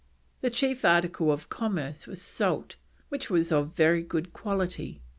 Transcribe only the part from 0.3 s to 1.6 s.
The chief article of